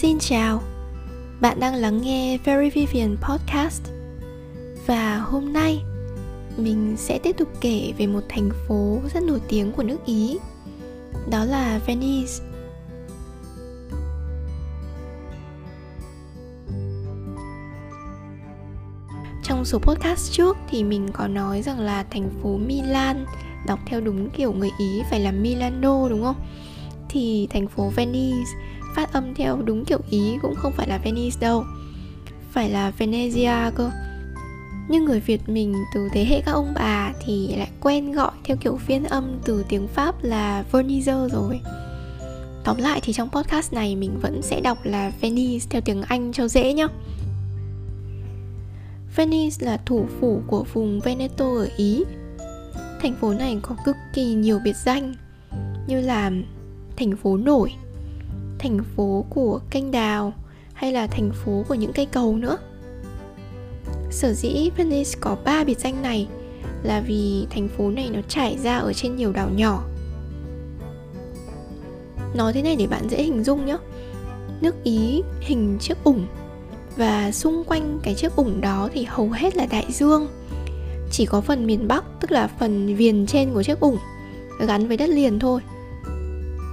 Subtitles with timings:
[0.00, 0.62] Xin chào,
[1.40, 3.82] bạn đang lắng nghe Very Vivian Podcast.
[4.86, 5.82] Và hôm nay
[6.56, 10.38] mình sẽ tiếp tục kể về một thành phố rất nổi tiếng của nước Ý.
[11.30, 12.32] Đó là Venice.
[19.42, 23.26] Trong số podcast trước thì mình có nói rằng là thành phố Milan
[23.66, 26.36] Đọc theo đúng kiểu người Ý phải là Milano đúng không?
[27.08, 28.50] Thì thành phố Venice
[28.98, 31.64] phát âm theo đúng kiểu Ý cũng không phải là Venice đâu.
[32.52, 33.90] Phải là Venezia cơ.
[34.88, 38.56] Nhưng người Việt mình từ thế hệ các ông bà thì lại quen gọi theo
[38.56, 41.60] kiểu phiên âm từ tiếng Pháp là Venice rồi.
[42.64, 46.32] Tóm lại thì trong podcast này mình vẫn sẽ đọc là Venice theo tiếng Anh
[46.32, 46.86] cho dễ nhá.
[49.16, 52.04] Venice là thủ phủ của vùng Veneto ở Ý.
[53.02, 55.14] Thành phố này có cực kỳ nhiều biệt danh,
[55.86, 56.30] Như là
[56.96, 57.72] thành phố nổi
[58.58, 60.32] thành phố của kênh đào
[60.72, 62.58] hay là thành phố của những cây cầu nữa?
[64.10, 66.28] Sở dĩ Venice có ba biệt danh này
[66.82, 69.84] là vì thành phố này nó trải ra ở trên nhiều đảo nhỏ.
[72.34, 73.76] Nói thế này để bạn dễ hình dung nhé
[74.60, 76.26] nước ý hình chiếc ủng
[76.96, 80.28] và xung quanh cái chiếc ủng đó thì hầu hết là đại dương.
[81.10, 83.96] Chỉ có phần miền bắc, tức là phần viền trên của chiếc ủng,
[84.66, 85.60] gắn với đất liền thôi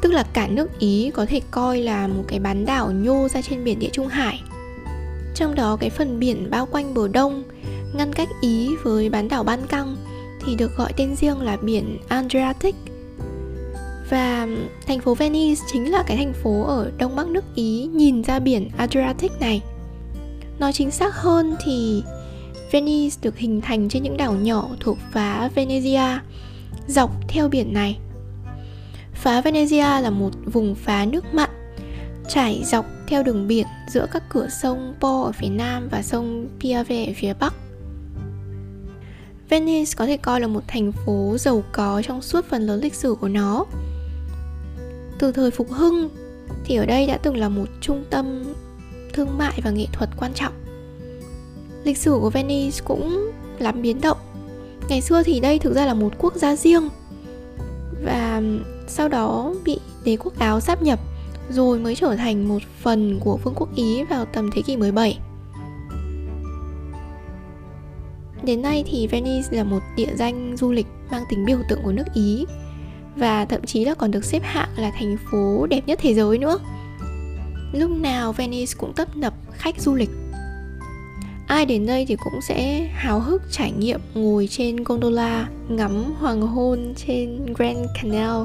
[0.05, 3.41] tức là cả nước Ý có thể coi là một cái bán đảo nhô ra
[3.41, 4.41] trên biển Địa Trung Hải.
[5.35, 7.43] Trong đó cái phần biển bao quanh bờ đông,
[7.93, 9.95] ngăn cách Ý với bán đảo Ban Căng
[10.45, 12.75] thì được gọi tên riêng là biển Adriatic.
[14.09, 14.47] Và
[14.87, 18.39] thành phố Venice chính là cái thành phố ở đông bắc nước Ý nhìn ra
[18.39, 19.61] biển Adriatic này.
[20.59, 22.03] Nói chính xác hơn thì
[22.71, 26.17] Venice được hình thành trên những đảo nhỏ thuộc phá Venezia
[26.87, 27.97] dọc theo biển này
[29.15, 31.49] Phá Venezia là một vùng phá nước mặn,
[32.29, 36.47] trải dọc theo đường biển giữa các cửa sông Po ở phía nam và sông
[36.59, 37.53] Piave ở phía bắc.
[39.49, 42.95] Venice có thể coi là một thành phố giàu có trong suốt phần lớn lịch
[42.95, 43.65] sử của nó.
[45.19, 46.09] Từ thời phục hưng
[46.65, 48.53] thì ở đây đã từng là một trung tâm
[49.13, 50.53] thương mại và nghệ thuật quan trọng.
[51.83, 54.17] Lịch sử của Venice cũng lắm biến động.
[54.89, 56.89] Ngày xưa thì đây thực ra là một quốc gia riêng
[58.03, 58.41] và
[58.87, 60.99] sau đó bị đế quốc Áo sáp nhập,
[61.49, 65.19] rồi mới trở thành một phần của vương quốc Ý vào tầm thế kỷ 17.
[68.43, 71.91] Đến nay thì Venice là một địa danh du lịch mang tính biểu tượng của
[71.91, 72.45] nước Ý
[73.15, 76.37] và thậm chí là còn được xếp hạng là thành phố đẹp nhất thế giới
[76.37, 76.59] nữa.
[77.73, 80.09] Lúc nào Venice cũng tấp nập khách du lịch.
[81.47, 86.41] Ai đến đây thì cũng sẽ háo hức trải nghiệm ngồi trên gondola ngắm hoàng
[86.41, 88.43] hôn trên Grand Canal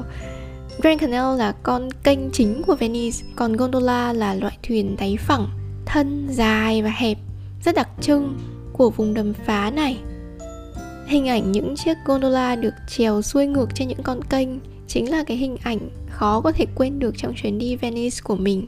[0.81, 5.47] Grand Canal là con kênh chính của Venice, còn gondola là loại thuyền đáy phẳng,
[5.85, 7.17] thân dài và hẹp,
[7.65, 8.37] rất đặc trưng
[8.73, 9.97] của vùng đầm phá này.
[11.07, 14.49] Hình ảnh những chiếc gondola được trèo xuôi ngược trên những con kênh
[14.87, 18.35] chính là cái hình ảnh khó có thể quên được trong chuyến đi Venice của
[18.35, 18.67] mình.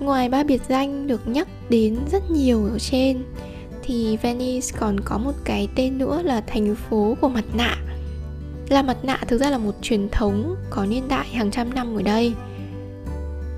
[0.00, 3.22] Ngoài ba biệt danh được nhắc đến rất nhiều ở trên,
[3.82, 7.76] thì Venice còn có một cái tên nữa là thành phố của mặt nạ.
[8.68, 11.96] Là mặt nạ thực ra là một truyền thống có niên đại hàng trăm năm
[11.96, 12.32] ở đây.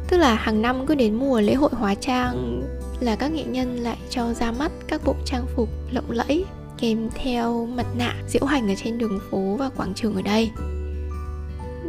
[0.09, 2.63] Tức là hàng năm cứ đến mùa lễ hội hóa trang
[3.01, 6.45] là các nghệ nhân lại cho ra mắt các bộ trang phục lộng lẫy
[6.79, 10.51] kèm theo mặt nạ diễu hành ở trên đường phố và quảng trường ở đây.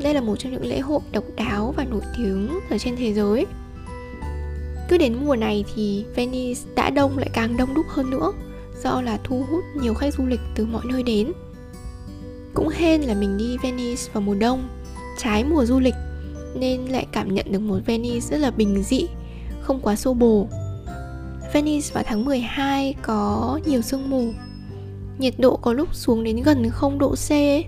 [0.03, 3.13] Đây là một trong những lễ hội độc đáo và nổi tiếng ở trên thế
[3.13, 3.45] giới
[4.89, 8.33] cứ đến mùa này thì Venice đã đông lại càng đông đúc hơn nữa,
[8.83, 11.31] do là thu hút nhiều khách du lịch từ mọi nơi đến.
[12.53, 14.67] Cũng hên là mình đi Venice vào mùa đông,
[15.17, 15.95] trái mùa du lịch,
[16.55, 19.07] nên lại cảm nhận được một Venice rất là bình dị,
[19.61, 20.47] không quá xô bồ.
[21.53, 24.33] Venice vào tháng 12 có nhiều sương mù,
[25.17, 27.31] nhiệt độ có lúc xuống đến gần 0 độ C.
[27.31, 27.65] Ấy.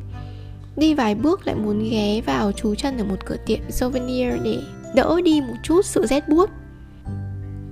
[0.78, 4.60] đi vài bước lại muốn ghé vào trú chân ở một cửa tiệm souvenir để
[4.96, 6.50] đỡ đi một chút sự rét buốt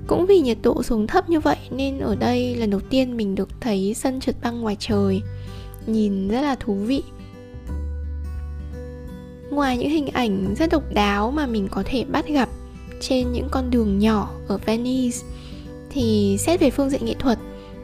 [0.08, 3.36] cũng vì nhiệt độ xuống thấp như vậy nên ở đây lần đầu tiên mình
[3.36, 5.22] được thấy sân trượt băng ngoài trời.
[5.88, 7.04] Nhìn rất là thú vị.
[9.50, 12.50] Ngoài những hình ảnh rất độc đáo mà mình có thể bắt gặp
[13.02, 15.18] trên những con đường nhỏ ở Venice,
[15.90, 17.40] thì xét về phương diện nghệ thuật,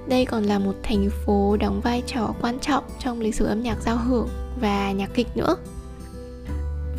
[0.08, 3.62] đây còn là một thành phố đóng vai trò quan trọng trong lịch sử âm
[3.62, 4.28] nhạc giao hưởng
[4.62, 5.56] và nhạc kịch nữa.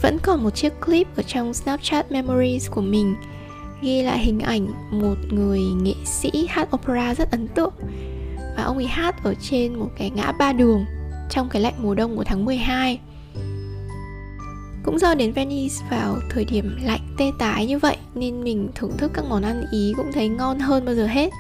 [0.03, 3.15] Vẫn còn một chiếc clip ở trong Snapchat Memories của mình
[3.83, 7.73] ghi lại hình ảnh một người nghệ sĩ hát opera rất ấn tượng
[8.57, 10.85] và ông ấy hát ở trên một cái ngã ba đường
[11.31, 12.99] trong cái lạnh mùa đông của tháng 12
[14.85, 18.97] cũng do đến Venice vào thời điểm lạnh tê tái như vậy nên mình thưởng
[18.99, 21.31] thức các món ăn Ý cũng thấy ngon hơn bao giờ hết.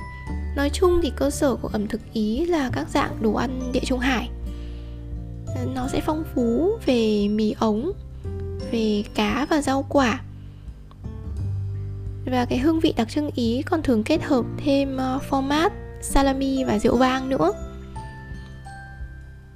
[0.56, 3.80] Nói chung thì cơ sở của ẩm thực Ý là các dạng đồ ăn địa
[3.84, 4.30] trung hải.
[5.74, 7.92] Nó sẽ phong phú về mì ống,
[8.72, 10.20] về cá và rau quả.
[12.24, 15.70] Và cái hương vị đặc trưng Ý còn thường kết hợp thêm ờ, format,
[16.00, 17.52] salami và rượu vang nữa.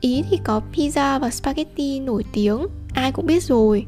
[0.00, 3.86] Ý thì có pizza và spaghetti nổi tiếng ai cũng biết rồi.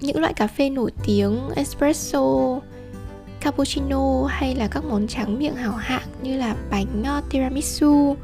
[0.00, 2.60] Những loại cà phê nổi tiếng espresso
[3.40, 8.16] cappuccino hay là các món tráng miệng hảo hạng như là bánh ờ, tiramisu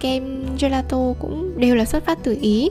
[0.00, 2.70] kem gelato cũng đều là xuất phát từ ý.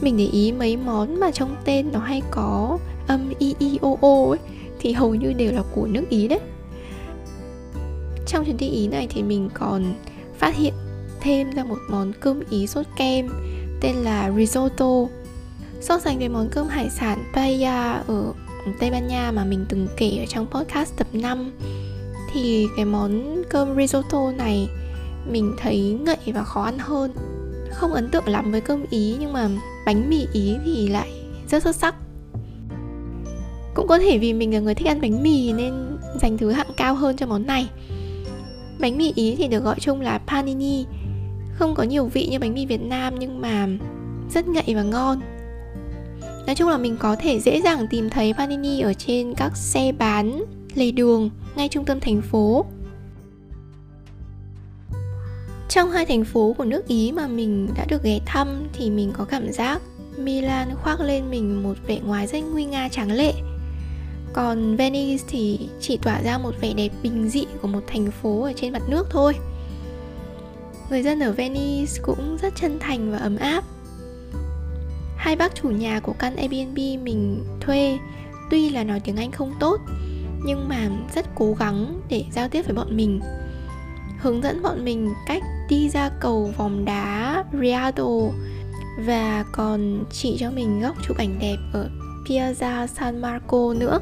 [0.00, 3.90] Mình để ý mấy món mà trong tên nó hay có âm i i o
[4.00, 4.38] o ấy
[4.80, 6.40] thì hầu như đều là của nước ý đấy.
[8.26, 9.94] Trong chuyến đi ý này thì mình còn
[10.38, 10.74] phát hiện
[11.20, 13.28] thêm ra một món cơm ý sốt kem,
[13.80, 15.06] tên là risotto.
[15.80, 18.32] So sánh với món cơm hải sản paella ở
[18.78, 21.52] Tây Ban Nha mà mình từng kể ở trong podcast tập 5
[22.32, 24.68] thì cái món cơm risotto này
[25.30, 27.12] mình thấy ngậy và khó ăn hơn.
[27.70, 29.48] Không ấn tượng lắm với cơm ý nhưng mà
[29.86, 31.10] bánh mì ý thì lại
[31.50, 31.94] rất xuất sắc
[33.76, 36.70] cũng có thể vì mình là người thích ăn bánh mì nên dành thứ hạng
[36.76, 37.68] cao hơn cho món này
[38.78, 40.84] bánh mì ý thì được gọi chung là panini
[41.52, 43.68] không có nhiều vị như bánh mì việt nam nhưng mà
[44.34, 45.20] rất ngậy và ngon
[46.46, 49.92] Nói chung là mình có thể dễ dàng tìm thấy panini ở trên các xe
[49.98, 50.44] bán
[50.74, 52.64] lề đường ngay trung tâm thành phố.
[55.68, 59.12] Trong hai thành phố của nước Ý mà mình đã được ghé thăm thì mình
[59.12, 59.82] có cảm giác
[60.18, 63.32] Milan khoác lên mình một vẻ ngoài rất nguy nga tráng lệ.
[64.36, 68.42] Còn Venice thì chỉ tỏa ra một vẻ đẹp bình dị của một thành phố
[68.42, 69.34] ở trên mặt nước thôi.
[70.90, 73.64] Người dân ở Venice cũng rất chân thành và ấm áp
[75.16, 77.98] hai bác chủ nhà của căn Airbnb mình thuê,
[78.50, 79.80] tuy là nói tiếng Anh không tốt,
[80.44, 83.20] nhưng mà rất cố gắng để giao tiếp với bọn mình
[84.18, 88.04] hướng dẫn bọn mình cách đi ra cầu vòng đá Rialto
[88.98, 91.90] và còn chỉ cho mình góc chụp ảnh đẹp ở
[92.28, 94.00] Piazza San Marco nữa.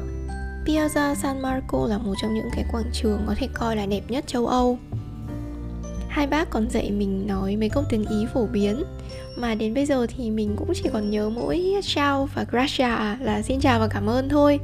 [0.65, 4.03] Piazza San Marco là một trong những cái quảng trường có thể coi là đẹp
[4.09, 4.79] nhất châu Âu.
[6.07, 8.83] Hai bác còn dạy mình nói mấy câu tiếng Ý phổ biến,
[9.37, 13.17] mà đến bây giờ thì mình cũng chỉ còn nhớ mỗi chào và gracia à,
[13.21, 14.59] là xin chào và cảm ơn thôi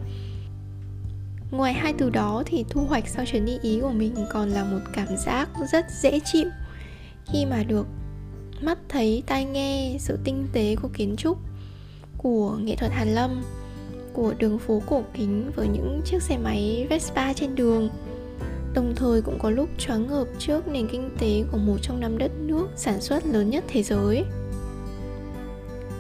[1.52, 4.64] ngoài hai từ đó thì thu hoạch sau chuyến đi ý của mình còn là
[4.64, 6.50] một cảm giác rất dễ chịu
[7.26, 7.88] khi mà được
[8.62, 11.38] mắt thấy tai nghe, sự tinh tế của kiến trúc,
[12.18, 13.44] của nghệ thuật hàn lâm
[14.14, 17.90] của đường phố cổ kính với những chiếc xe máy vespa trên đường.
[18.74, 22.18] Đồng thời cũng có lúc choáng ngợp trước nền kinh tế của một trong năm
[22.18, 24.24] đất nước sản xuất lớn nhất thế giới.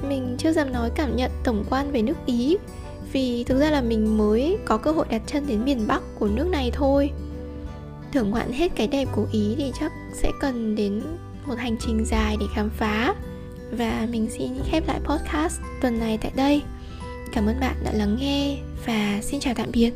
[0.09, 2.57] Mình chưa dám nói cảm nhận tổng quan về nước Ý,
[3.11, 6.27] vì thực ra là mình mới có cơ hội đặt chân đến miền Bắc của
[6.27, 7.11] nước này thôi.
[8.13, 11.01] Thưởng ngoạn hết cái đẹp của Ý thì chắc sẽ cần đến
[11.45, 13.15] một hành trình dài để khám phá.
[13.71, 16.61] Và mình xin khép lại podcast tuần này tại đây
[17.33, 19.91] cảm ơn bạn đã lắng nghe và xin chào tạm biệt.